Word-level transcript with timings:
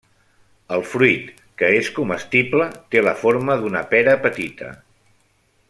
El 0.77 0.85
fruit, 0.93 1.27
que 1.61 1.69
és 1.81 1.91
comestible, 1.99 2.67
té 2.95 3.05
la 3.09 3.15
forma 3.21 3.59
d'una 3.65 3.85
pera 3.93 4.17
petita. 4.25 4.73